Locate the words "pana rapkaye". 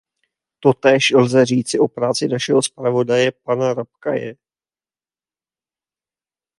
3.31-4.35